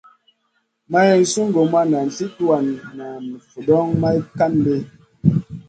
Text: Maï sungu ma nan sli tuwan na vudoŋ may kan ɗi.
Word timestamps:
Maï 0.91 1.21
sungu 1.33 1.61
ma 1.73 1.81
nan 1.91 2.07
sli 2.15 2.25
tuwan 2.37 2.67
na 2.97 3.07
vudoŋ 3.51 3.87
may 4.01 4.17
kan 4.37 4.53
ɗi. 4.65 4.75